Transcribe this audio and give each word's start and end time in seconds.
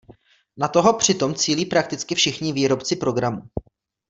Na 0.57 0.67
toho 0.67 0.93
přitom 0.93 1.35
cílí 1.35 1.65
prakticky 1.65 2.15
všichni 2.15 2.53
výrobci 2.53 2.95
programů. 2.95 3.41